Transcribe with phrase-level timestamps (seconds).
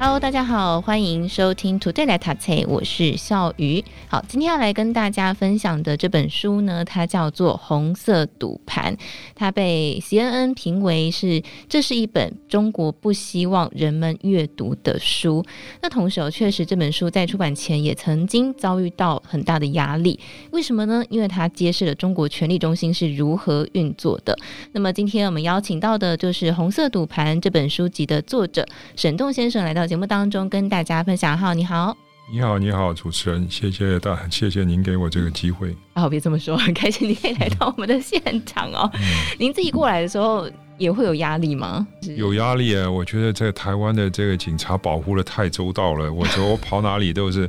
[0.00, 3.84] Hello，大家好，欢迎收听 Today 来读册，我是笑鱼。
[4.06, 8.94] 好，今天要来跟大家分享的这本书呢，它叫做《红色赌盘》，
[9.34, 15.44] 它被 CNN 评为是这是一本中国不希望人们阅读的书。
[15.82, 20.20] 那同时，确实这本书在出版前也曾经遭遇到很大的压力。
[20.52, 21.02] 为什么呢？
[21.10, 24.38] 因为它揭示了中国权力中心是如何运作的。
[24.70, 31.36] 那么今天我们邀请到的就是《红色赌盘》这本书籍的作者沈栋先生来到节目当中跟大家分享。
[31.36, 31.96] 好，你好，
[32.30, 35.74] 你好，你好，主持人，谢谢大，谢谢您给我这个机会。
[35.94, 38.88] 哦，别这么说，很开心你可以来到我们的现场哦。
[38.92, 39.00] 嗯、
[39.38, 41.86] 您自己过来的时候也会有压力吗？
[42.16, 42.88] 有压力啊！
[42.88, 47.48] 我觉得在台湾的这个警察保护的太周到了，我说我跑哪里都是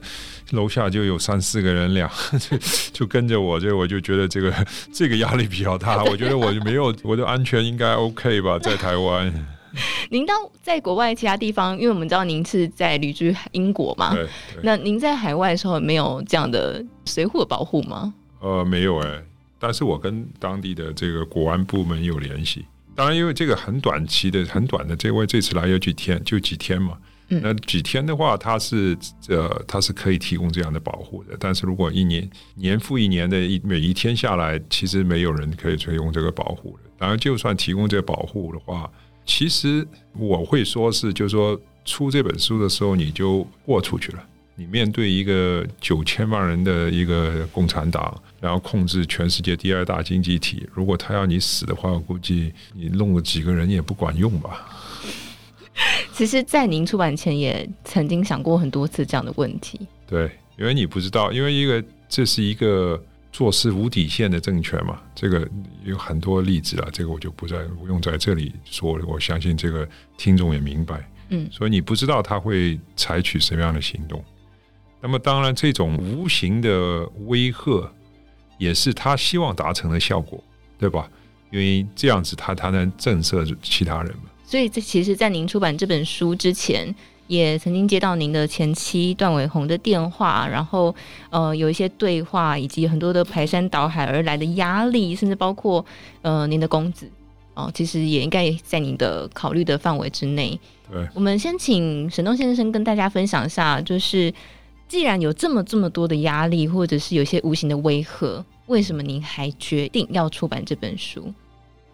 [0.52, 2.58] 楼下就有三四个人两 就
[2.94, 4.54] 就跟着我，这我就觉得这个
[4.94, 6.04] 这个压力比较大。
[6.06, 9.32] 我觉得我就没有我的安全应该 OK 吧，在台湾。
[10.10, 14.16] 您到在国外其他地方，因为我们知道您是在旅居英国嘛，
[14.64, 18.14] 那您在海外的时候没有这样的随扈保护吗？
[18.40, 19.26] 呃，没有哎、欸，
[19.60, 22.66] 但是我跟当地的这个国安部门有联系。
[22.96, 26.98] 当然，因为这个很短期的、很短的，这位这次来有几天，就几天嘛。
[27.32, 28.98] 嗯、那几天的话，他是
[29.28, 31.38] 呃，他是可以提供这样的保护的。
[31.40, 36.90] 但是如果一年年复一年的一每一天下来，其实没有人可以提供这个保护的。
[36.98, 38.90] 当然，就算提供这个保护的话，
[39.30, 44.26] 其实我会说是，就是说出这本书的时候，你就豁出去了。
[44.56, 54.68] 你面对一个九千万人的一个共产党，然后控制全世界第二大经济体，如果他要你死的话，我估计你弄了几个人也不管用吧。
[56.12, 59.80] 其实，在您出版前也曾经想过很多次这样的问题。
[60.08, 63.00] 对，因为你不知道，因为一个这是一个。
[63.32, 65.48] 做事无底线的政权嘛，这个
[65.84, 69.06] 有很多例子啊，这个我就不再不用在这里说了。
[69.06, 74.24] 我相信这个听众也明白，嗯，所以你不知道他会采取什么样的行动。
[75.02, 77.90] 那么当然，这种无形的威吓
[78.58, 80.44] 也是他希望达成的效果，
[80.78, 81.10] 对吧？
[81.52, 84.24] 因为这样子他才能震慑其他人嘛。
[84.44, 86.94] 所以这其实，在您出版这本书之前。
[87.30, 90.94] 也曾经接到您的前妻段伟宏的电话，然后
[91.30, 95.86] 呃有一些对话，以及很多的排山倒海而来的压力，甚至包括
[96.24, 97.06] 呃您的公子
[97.54, 100.60] 哦、呃，其实也应该也在您的考虑的范围之内。
[100.92, 104.34] 对，我们先请沈东先生跟大家分享一下，就是
[104.88, 111.32] 既然有这么这么多的压力，或者是有些无形的威吓，为什么您还决定要出版这本书？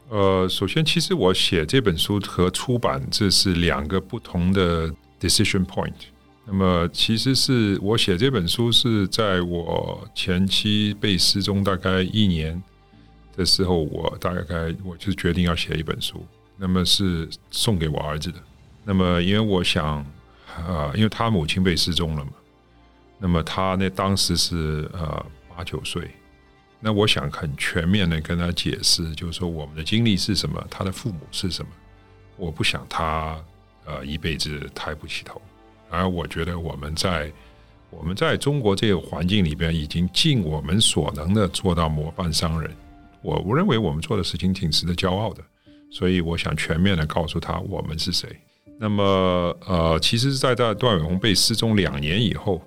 [0.10, 4.90] 呃，首先，其实我写这本书和出版这是两个不同的。
[5.20, 5.94] Decision point。
[6.48, 12.62] 那么，其实是我写这本书是在我前妻被失踪大概一年
[13.36, 16.24] 的时候，我大概我就决定要写一本书。
[16.56, 18.38] 那么是送给我儿子的。
[18.84, 19.98] 那么，因为我想，
[20.46, 22.32] 啊、呃，因为他母亲被失踪了嘛。
[23.18, 26.12] 那么他那当时是呃八九岁。
[26.80, 31.72] 那我想很全面的跟他解释，就是说我们的经历是什么，他的父母是什么。
[32.38, 33.44] 我不想他。
[33.86, 35.42] 呃，一辈子抬不起头。
[35.90, 37.32] 而我觉得我们在
[37.90, 42.70] 我们在中国这个环境里边，已经尽我们所能的做到模范商人。
[43.22, 45.44] 我我认为我们做的事情挺值得骄傲的，
[45.92, 48.30] 所以我想全面的告诉他我们是谁。
[48.78, 49.04] 那么，
[49.66, 52.62] 呃，其实是在在段伟宏被失踪两年以后，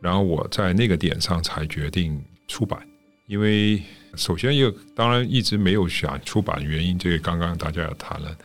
[0.00, 2.80] 然后我在那个点上才决定出版。
[3.28, 3.80] 因为
[4.16, 8.36] 首先一个当然一直没有想出版原因，这个刚刚大家也谈了。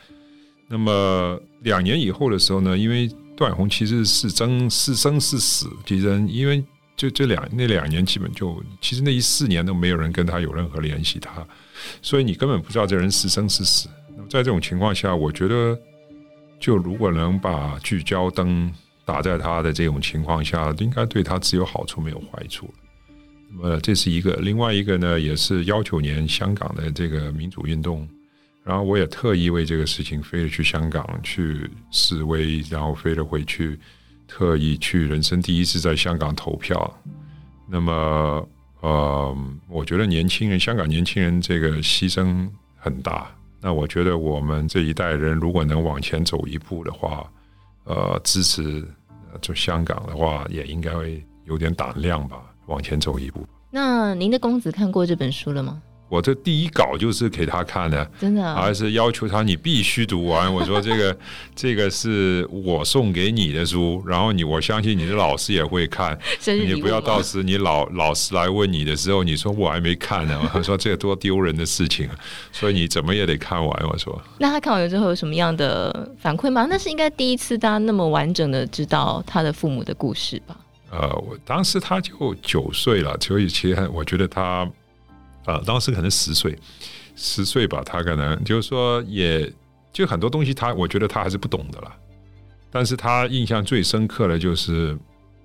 [0.69, 6.63] 那么两年以后的时候呢，因为段宏其实是争是生是死，其实因为
[6.95, 11.45] 就这两那两年基本就其实那一四年都没有人跟他有任何联系他，
[12.01, 13.89] 所以你根本不知道这人是生是死。
[14.15, 15.77] 那么在这种情况下，我觉得
[16.57, 18.73] 就如果能把聚焦灯
[19.03, 22.73] 打在他的这种情况下，应该对他只有好处没有坏处。
[23.51, 28.07] 那么这是一个，另外一个呢，也是幺九年香港的这个民主运动。
[28.67, 33.79] 然后我也特意为这个事情飞了去香港去示威，然后飞了回去，
[34.27, 36.93] 特意去人生第一次在香港投票。
[37.65, 38.45] 那么，
[38.81, 39.37] 呃，
[39.69, 43.33] 我觉得年轻人，香港年轻人这个牺牲很大。
[43.61, 47.25] 那我觉得我们这一代人如果能往前走一步的话，
[47.85, 48.85] 呃，支持
[49.39, 53.47] 就香港的话，也应该会有点胆量吧，往前走一步。
[53.71, 55.81] 那您的公子看过这本书了吗？
[56.09, 60.51] 我这第一稿就是给他看的，真的，还是要求他你必须读完。
[60.53, 61.17] 我说 这个
[61.53, 66.17] 这个是我送给你的书，然后你我相信你的老师也会看，
[66.65, 70.39] 你不要到时你老老师来问你的时候，你说我还没看呢。
[70.53, 72.09] 我说这个多丢人的事情，
[72.53, 73.87] 所以你怎么也得看完。
[73.89, 76.65] 我说，那他看完了之后有什么样的反馈吗？
[76.69, 80.55] 那是应该第一次大家那么完整的知道他的父母的故事吧？
[80.89, 84.65] 呃，我当时他就九岁了，所以其实我觉得他。
[85.47, 86.55] 啊，当时可能十岁，
[87.15, 89.51] 十岁吧，他可能就是说，也
[89.91, 91.95] 就很多东西，他我觉得他还是不懂的啦。
[92.69, 94.95] 但是他印象最深刻的就是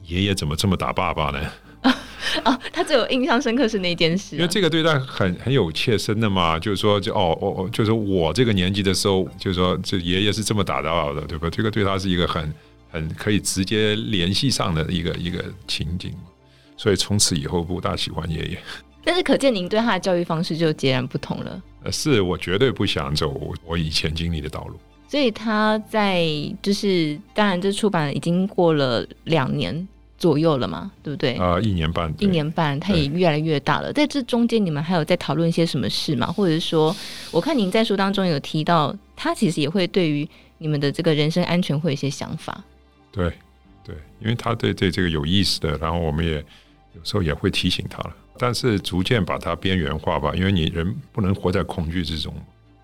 [0.03, 1.39] 爷爷怎么这么打爸爸呢？
[1.83, 1.95] 啊，
[2.43, 11.49] 啊他最有印象深刻是那件事，啊，因为这个对他很很有切身的嘛，就是说，就哦哦哦，就是我这个年纪的时候，就是说，这爷爷是这么打爸爸的，对吧？
[11.49, 12.53] 这个对他是一个很
[12.91, 16.13] 很可以直接联系上的一个一个情景，
[16.77, 18.59] 所以从此以后不大喜欢爷爷。
[19.05, 21.63] 但是可见您对他的教育方式就截然不同了。
[21.85, 24.79] 呃，是我绝对不想走我以前经历的道路。
[25.09, 26.25] 所以他在
[26.63, 31.35] 就是，当然这出版已经过了两年左右了嘛，对不对？
[31.35, 33.93] 啊、呃，一年半，一年半，他也越来越大了。
[33.93, 36.33] 在这中间，你们还有在讨论一些什么事吗？
[36.33, 36.97] 或者是说，
[37.31, 40.27] 我看您在书当中有提到，他其实也会对于
[40.57, 42.65] 你们的这个人身安全会有一些想法。
[43.11, 43.31] 对，
[43.85, 46.37] 对，因为他对对这个有意思的，然后我们也
[46.95, 48.17] 有时候也会提醒他了。
[48.39, 52.35] 但是逐渐把它边缘化吧，因为你人不能活在恐惧之中。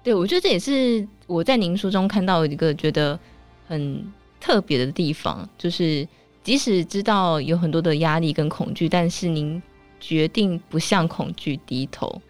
[0.02, 3.18] 对，我觉得这也是我在您书中看到一个觉得
[3.66, 4.04] 很
[4.40, 6.06] 特别的地方，就是
[6.42, 9.60] 即使知道有很多的压力跟恐惧，但是您
[10.00, 12.22] 决定不向恐惧低头，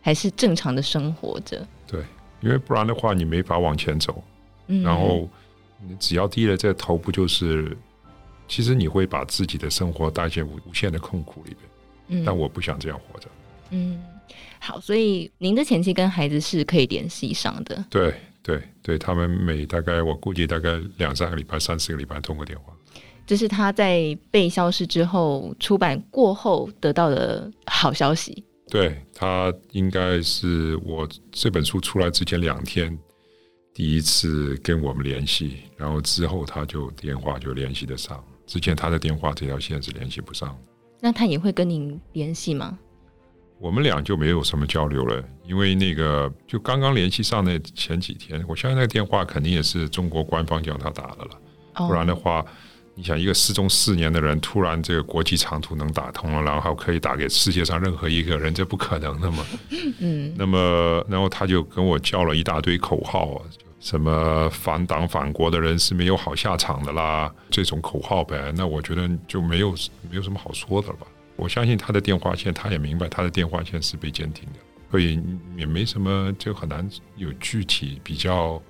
[0.00, 1.66] 还是正常的生活着。
[1.86, 2.02] 对，
[2.40, 4.22] 因为不然的话，你没法往前走。
[4.66, 5.28] 嗯，然后
[5.80, 7.76] 你只要低了这个头，不就是
[8.48, 11.56] 其实你会把自己的生活带进无无限的痛苦里
[12.06, 12.24] 面。
[12.24, 13.28] 但我不想这样活着。
[13.70, 14.02] 嗯，
[14.58, 17.84] 好，所以您的前妻跟孩子是可以联系上的。
[17.88, 22.72] 对对对，他们每大概我估计大概两三个礼拜、三四个礼拜通过电话。
[23.24, 28.44] 这是他在被消失之后出版过后得到的好消息。
[28.68, 32.98] 对，他应该是我这本书出来之前两天
[33.72, 40.58] 第一次跟我们联系，然后之后他就电话就联系得上，之前他的电话这条线是联系不上。
[41.04, 42.78] 那他也会跟您联系吗？
[43.58, 51.30] 我们俩就没有什么交流了，因为那个就刚刚联系上那前几天，我相信那个电话肯定也是中国官方叫他打的了，
[51.74, 52.46] 哦、不然的话，
[52.94, 59.44] 你想一个失踪四年的人，突然这个国际长途能打通了，然后可以打给世界上任何一个人，这不可能的嘛。
[59.98, 63.42] 嗯，那么然后他就跟我叫了一大堆口号。
[63.82, 69.74] 什么反党反国的人是没有好下场的啦，这种口号呗，那我觉得就没有
[70.08, 71.06] 没有什么好说的了吧。
[71.34, 75.20] 我相信他的电话线，他也明白他的电话线是被监听的，所以
[75.56, 78.62] 也没什么，就很难有具体比较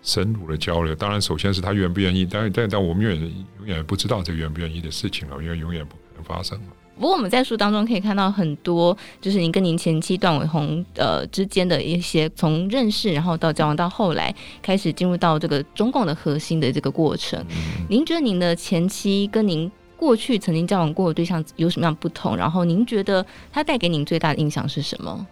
[0.00, 0.94] 深入的交流。
[0.94, 6.66] 当然，首先是他愿不愿意，但但但我们永远永远不知道这愿不愿意的事情了，因为永远不可能发生了。
[7.02, 14.32] 不过我们在书当中可以看到很多，就是您跟您前妻段伟宏呃之间的一些从认识，然后到交往，到后来
[14.62, 17.44] 开始进入到这个中共的核心的这个过程。
[17.50, 22.36] 嗯、您觉得您的前妻跟您过去曾经交往过的对象有什么样不同？
[22.36, 25.26] 然后您觉得他带给您最大的印象是什么？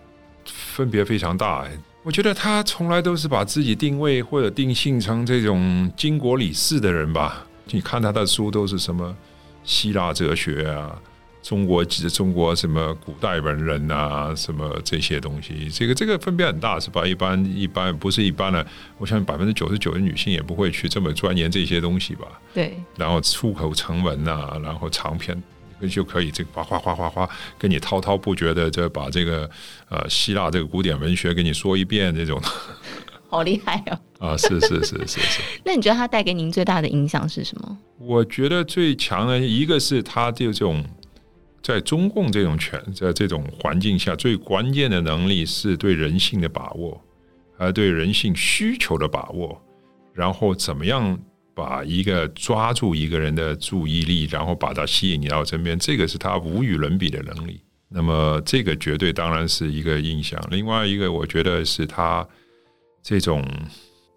[0.47, 1.71] 分别非常大哎，
[2.03, 7.47] 我觉得他从来都是把自己定位或者定性成这种经国理事的人吧。
[7.67, 9.17] 你看他的书都是什么
[9.63, 11.01] 希腊哲学啊。
[11.43, 17.07] 中国中国什么古代文人啊，什么这些东西，这个这个分别很大，是吧？
[17.07, 18.65] 一般一般不是一般的，
[18.99, 22.27] 我想百分之九十九的女性也不会去这么钻研这些东西吧？
[22.53, 22.79] 对。
[22.97, 25.43] 然后出口成文啊，然后长篇
[25.91, 29.49] 就可以这个哗哗哗哗哗跟你滔滔不绝的就把这个
[29.89, 32.39] 呃希腊这个古典文学给你说一遍，这种。
[33.31, 33.99] 好厉害哦！
[34.29, 35.41] 啊，是是是是是。
[35.65, 37.79] 那你觉得他带给您最大的影响是什么？
[37.97, 40.85] 我觉得最强的一个是他这种。
[41.63, 47.01] 在中共这种权，在这种环境下，最关键的能力是对人性的把握，
[47.57, 49.61] 还对人性需求的把握，
[50.15, 51.19] 然后怎么样
[51.55, 57.61] 把一个抓住一个人的注意力，然后把他吸引到身边，这个是他无与伦比的能力。
[57.89, 60.41] 那么这个绝对当然是一个印象。
[60.51, 62.27] 另外一个，我觉得是他
[63.03, 63.45] 这种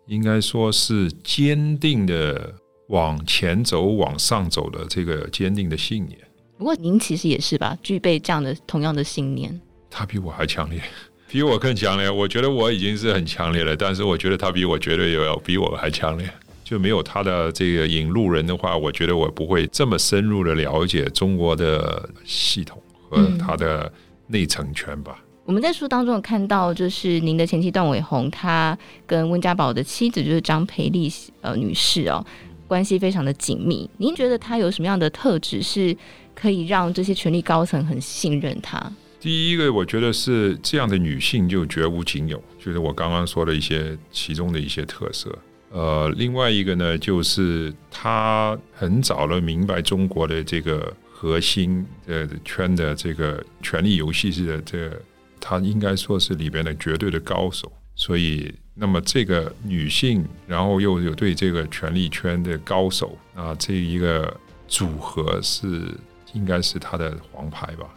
[0.07, 2.53] 应该说是坚定的
[2.89, 6.19] 往前走、往上走的这个坚定的信念。
[6.57, 9.59] 不过您其实也是吧，具备这样的同样的信念。
[9.89, 10.81] 他比我还强烈，
[11.27, 12.09] 比我更强烈。
[12.09, 16.29] 我觉得我已经是很强烈了，但是我觉得他比我绝对有要比我还强烈。
[16.63, 23.91] 就没有他的这个引路人的话，我觉得我不会这么深入的了解中国的系统和他的
[24.27, 25.19] 内层权吧。
[25.45, 32.25] 我们在书当中有看到，就是您的前妻段伟红，她跟温家宝的妻子就是张培丽呃女士哦，
[32.65, 33.87] 关系非常的紧密。
[33.97, 35.95] 您觉得她有什么样的特质是
[36.35, 38.81] 可以让这些权力高层很信任她？
[39.19, 45.37] 第一个，我觉得是这样的女性就绝无仅有，就是我刚刚说的一些其中的一些特色。
[45.71, 55.01] 呃，另外一个呢，就是她很早的明白中国的这个核心的圈的这个权力游戏是的这个。
[55.45, 65.93] 她应该说是里边的绝对的高手，所以那么这个女性，然后又有对这个权力圈的高手啊，这一个组合是
[66.33, 67.87] 应该是他的黄牌吧？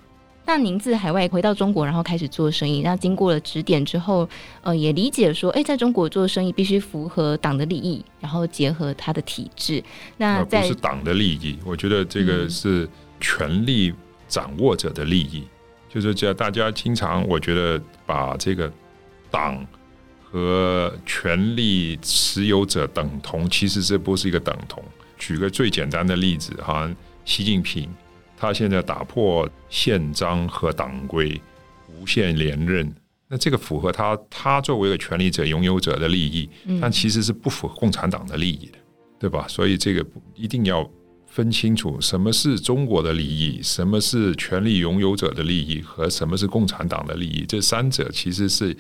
[0.45, 4.29] 那您自海外回到中国，然后开始做生意，那经过了指点之后，
[4.63, 9.83] 呃，也理解说，哎，在中国做生意必须符合党的利益，然后结合他的体制。
[10.17, 12.89] 那在不是党的利益，我觉得这个是
[13.21, 13.93] 权力
[14.29, 15.41] 掌握者的利益。
[15.41, 15.51] 嗯
[15.89, 18.71] 就是这样，大家经常我觉得把这个
[19.31, 19.67] 党
[20.23, 24.85] 和权力持有者等同，其实这不是一个等同。
[25.17, 26.87] 举个最简单的例子，哈，
[27.25, 27.89] 习近平
[28.37, 31.41] 他现在打破宪章和党规，
[31.99, 32.95] 无限连任，
[33.29, 36.49] 那这个符合他他作为一个权力者拥有者的利益，
[36.81, 38.79] 但其实是不符合共产党的利益的，
[39.19, 39.47] 对吧？
[39.49, 40.89] 所以这个一定要。
[41.29, 48.75] 分清楚什么是中国的利益，什么是权力拥有者的利益，和什么是共产党的利益，这三者其实是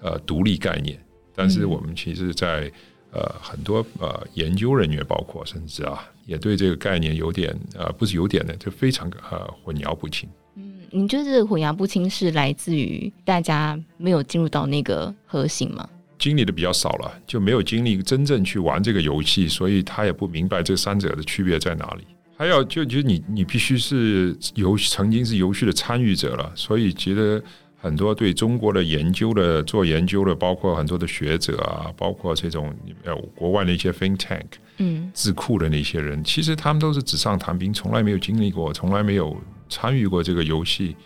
[0.00, 0.98] 呃独立概念。
[1.34, 2.72] 但是我们其实在，在
[3.12, 10.28] 呃很多呃研究人员，包括甚至啊，也对这个概念有点呃不是有点的，就非常呃混淆不清。
[10.56, 15.88] 嗯，你觉得这个混淆不清是来自于大家没有进入到那个核心吗？
[16.18, 22.04] 经历的比较少了，就没有经历真正去玩这个游戏，所以他也不明白这三者的区别在哪里。
[22.36, 27.42] 还有就就你你必须是游曾经是游戏的参与者了，所以觉得
[27.78, 39.36] 很多对中国的研究的做研究的，包括很多的学者啊，包括这种呃国外的一些 think tank，嗯，智库的那些人，其实他们都是纸上谈兵，从来没有经历过，从来没有
[39.68, 40.96] 参与过这个游戏，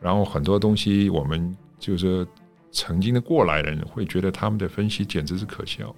[0.00, 2.26] 然后很多东西我们就是。
[2.72, 5.96] 曾经的过来人会觉得他们的分析简直是可笑，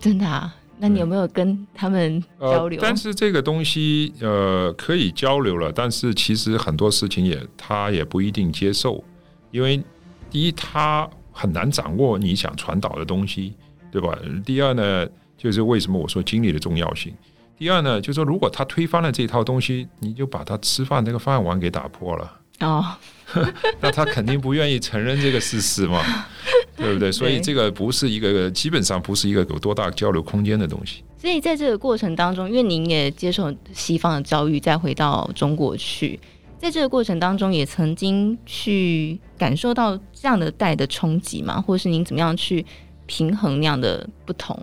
[0.00, 0.52] 真的啊？
[0.76, 2.80] 那你有没有跟他们交流？
[2.80, 9.04] 呃、但是这个东西呃可以交流了，但是其实很多事情也他也不一定接受，
[9.50, 9.82] 因为
[10.30, 13.54] 第一他很难掌握你想传导的东西，
[13.90, 14.16] 对吧？
[14.44, 17.14] 第二呢，就是为什么我说经历的重要性？
[17.56, 22.36] 第二呢，就是说如果他推翻了这套东西，你就把他吃饭那个饭碗给打破了。
[22.60, 22.84] 哦，
[23.80, 26.02] 那他肯定不愿意承认这个事实嘛，
[26.76, 27.10] 对不对？
[27.10, 31.02] 所以这个不是一个基本上不是一个有多大交流空间的东西。
[31.18, 36.18] 所以在这个过程当中，因为您也接受西方的教育，再回到中国去，
[36.60, 42.64] 在这个过程当中，也曾经去感受到这样的代的冲击嘛，或者是您怎么样去
[43.06, 44.62] 平衡那样的不同？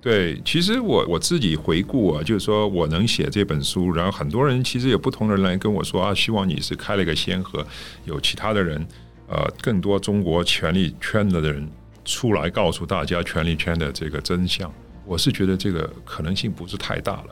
[0.00, 7.66] 对，其实我我自己回顾啊，就是说我能写这本书，然后很多人其实有不同的人来跟我说啊，希望你是开了一个先河，
[8.04, 8.86] 有其他的人，
[9.26, 11.68] 呃，更多中国权力圈的人
[12.04, 14.72] 出来告诉大家权力圈的这个真相。
[15.04, 17.26] 我是觉得这个可能性不是太大了。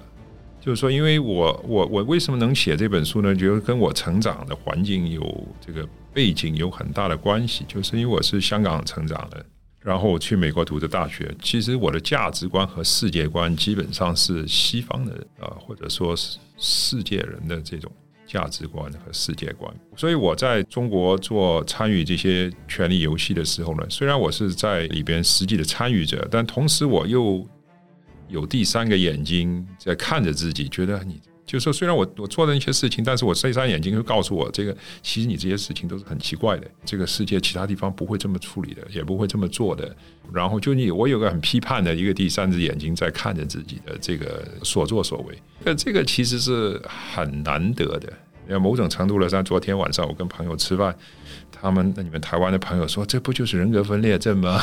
[0.60, 3.34] 就是说，因为我我我为什么能写这本书呢？
[3.34, 9.44] 就是跟我成长的环境有这个背景有很大的关系，就是因为我是香港成长的。
[9.82, 17.90] 然后我去美国读的大学，其实我的价值观和世界观基本上是西方的啊，或者说是世界人的这种
[18.26, 19.74] 价值观和世界观。
[19.96, 27.42] 所以我在中国做参与这些权力游戏的时候呢，虽然我是在里边实际的参与者，但同时我又
[28.30, 31.20] 有第三个眼睛在看着自己，觉得你。
[31.46, 34.72] 就说，虽然我我做的一些事情，但是我这双眼睛会告诉我，这个
[35.02, 36.70] 其实你这些事情都是很奇怪的。
[36.84, 39.92] 这个世界其他地方不会这么处理的，也不会这么做的。
[40.32, 45.36] 然后就你，我有个很批判的一个第三只眼睛在看着自己的这个所作所为。
[45.64, 48.12] 那这个其实是很难得的。
[48.46, 50.94] 要某种程度来说，昨天晚上我跟朋友吃饭，
[51.50, 54.60] 他们那你们台湾的朋友说，这不就是人格分裂症吗？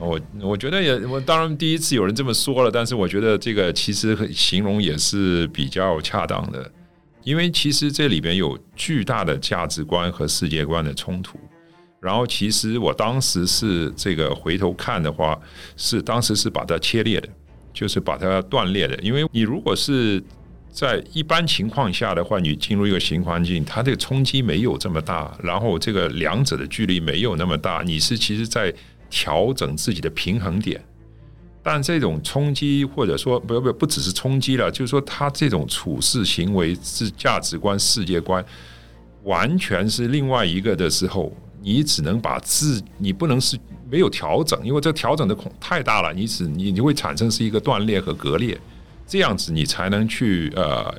[0.00, 6.72] 我我觉得也，我当然第一次有人这么说了，但是我觉得这个其实形容也是比较恰当的，
[7.22, 11.38] 因为其实这里边有巨大的价值观和世界观的冲突。
[12.00, 15.38] 然后其实我当时是这个回头看的话，
[15.76, 17.28] 是当时是把它切裂的，
[17.74, 18.96] 就是把它断裂的。
[19.02, 20.22] 因为你如果是
[20.72, 28.74] 在一般情况下的话，你进入一个新环境，它这个冲击没有这么大，然后这个两者的距离没有那么大，你是其实在。
[29.10, 30.80] 调整自己的平衡点，
[31.62, 38.44] 但这种冲击或者说不不不只是冲击了，就是说他这种处事行为是价值观、世界观
[39.24, 43.58] 完全是另外一个的时候，你只能把自，你不能是
[43.90, 48.58] 没有调整，因为这调整的孔太大了，你只你你会产生是一个断裂和割裂，
[49.06, 50.94] 这样子你才能去呃，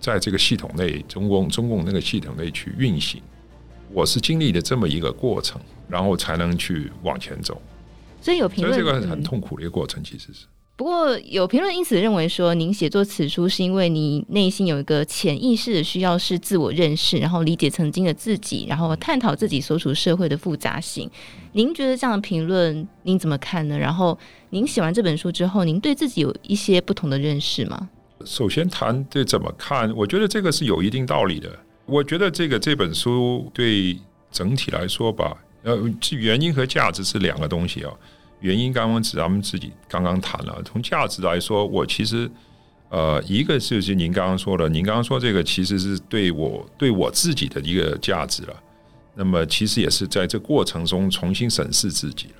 [0.00, 3.20] 在这个系统内，中共中共那个系统内去运行。
[3.92, 7.60] 我是经历了这么一个过程，然后才能去往前走。
[8.20, 10.46] 所以有评论，这个很痛苦的一个过程，其实是。
[10.76, 21.10] 不过有评论因此认为说，您写作此书是因为你内心有一个潜意识的需要是自我认识，然后理解曾经的自己，然后探讨自己所处社会的复杂性。
[21.52, 23.76] 您觉得这样的评论您怎么看呢？
[23.76, 24.16] 然后
[24.50, 27.88] 您写完这本书之后，您对自己有一些不同的认识吗？
[28.24, 31.50] 首先谈对怎么看，我觉得这个是有一定道理的。
[31.88, 33.98] 我觉得这个这本书对
[34.30, 35.76] 整体来说吧，呃，
[36.12, 37.90] 原因和价值是两个东西啊。
[38.40, 42.30] 原因刚刚是咱们自己刚刚谈了，从价值来说，我其实
[42.90, 48.54] 呃，一个就是您刚刚说的，您刚刚说这个其实是对我对我自己的一个价值了。
[49.14, 52.34] 那么其实也是在这过程中重新审视自己了。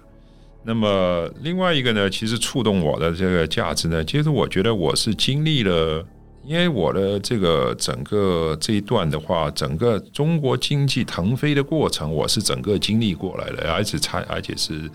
[0.62, 6.06] 那么另外一个呢，其实触动我的这个价值呢，其实我觉得我是经历了，
[6.48, 14.90] 因为我的这个整个这一段的话，整个中国经济腾飞的过程，我是整个经历过来的，而且参而且是。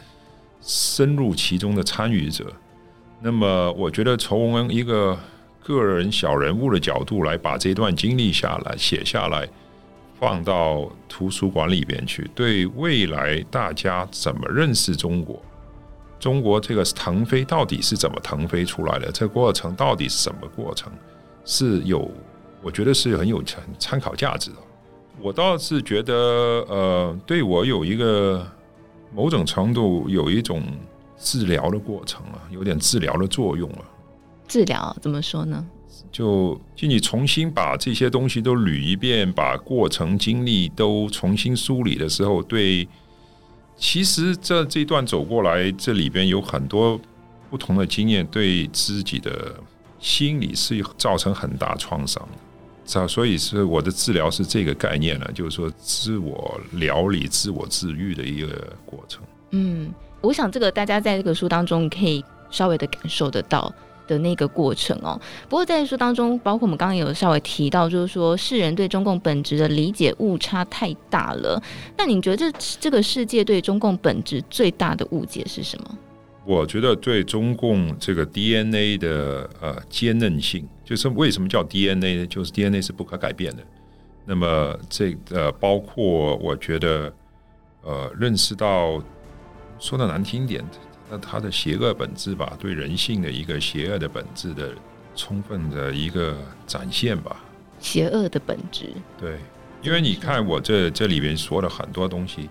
[0.65, 2.45] 深入其中的参与者，
[3.21, 5.19] 那么我觉得从一个
[5.61, 9.45] 个人小人物的角度来把这段经历下来写下来，
[10.17, 15.41] 放到图书馆里边去，对未来大家怎么认识中国，
[16.17, 19.11] 中国这个腾飞到底是怎么腾飞出来的？
[19.11, 20.89] 这过程到底是什么过程？
[21.45, 22.09] 是有，
[22.61, 24.57] 我觉得是很有参参考价值的。
[25.21, 26.13] 我倒是觉得，
[26.69, 28.45] 呃，对我有一个。
[29.15, 30.63] 某种程度有一种
[31.19, 33.85] 治疗的过程啊，有点治疗的作用啊。
[34.47, 35.63] 治疗怎么说呢？
[36.11, 42.87] 就就你重新把这些东西都捋一遍，把过程经历都重新梳理的时候，对，
[43.77, 46.99] 其实这这段走过来，这里边有很多
[47.51, 49.53] 不同的经验，对自己的
[50.03, 53.07] 心理是造成很大创伤的。
[53.07, 58.47] 所以是我的治疗是这个概念呢，就是说自我疗理、自我治愈的一个
[58.85, 59.23] 过程。
[59.51, 59.89] 嗯，
[60.19, 63.73] 我想这个大家在这个书当中可以稍微的感受得到
[64.05, 65.19] 的那个过程哦。
[65.47, 71.63] 不过在书当中，包括我们刚刚有稍微提到，就是说世人对中共本质的理解误差太大了。
[71.97, 75.97] 那你觉得这这个世界对中共本质最大的误解是什么？
[76.45, 82.27] 我觉得对中共这个 DNA 的呃坚韧性，就是为什么叫 DNA 呢？
[82.27, 83.63] 就是 DNA 是不可改变的。
[84.25, 87.13] 那么这呃包括我觉得
[87.81, 89.01] 呃认识到
[89.79, 90.61] 说的难听点，
[91.09, 94.73] 那它的邪恶本质吧，对人性的一个邪恶的本质的
[95.15, 97.37] 充分的一个展现吧。
[97.79, 98.89] 邪恶的本质。
[99.17, 99.37] 对，
[99.81, 102.49] 因为你看我这这里边说了很多东西。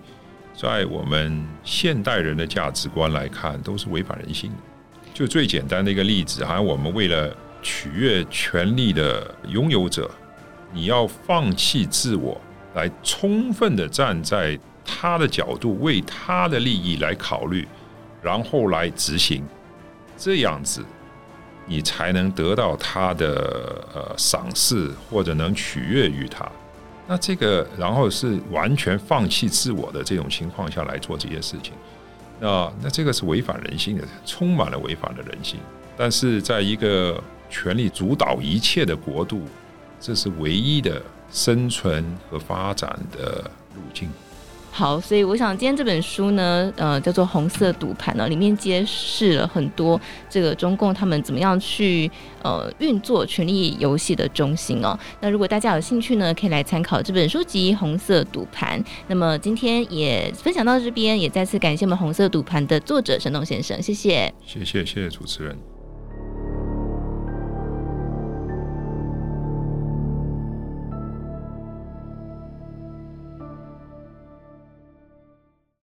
[0.55, 4.57] 在我们现代人的价值观来看，都是违反人性的。
[5.13, 10.09] 就最简单的一个例子，好像我们为了取悦权力的拥有者，
[10.71, 12.39] 你要放弃自我，
[12.73, 17.67] 来充分的站在他的角度，为他的利益来考虑，
[18.21, 19.43] 然后来执行，
[20.17, 20.83] 这样子，
[21.65, 26.49] 你才能得到他的呃赏识，或者能取悦于他。
[27.07, 31.73] 那这个，然后是完全放弃自我的这种情况下来做这些事情，
[32.47, 35.59] 啊那这个是违反人性的，充满了违反的人性。
[35.97, 39.43] 但是在一个权力主导一切的国度，
[39.99, 43.43] 这是唯一的生存和发展的
[43.75, 44.09] 路径。
[44.75, 52.09] 好，所以我想今天这本书呢，呃，叫做《红色赌盘》呢，里面揭示了很多这个中共他们怎么样去
[52.41, 54.97] 呃运作权力游戏的中心哦。
[55.21, 58.81] 那如果大家有兴趣呢，可以来参考这本书籍《红色赌盘》。
[59.07, 65.72] 那么今天也分享到这边，也再次感谢我们《红色赌盘》的作者沈董先生，谢谢，谢谢谢谢主持人。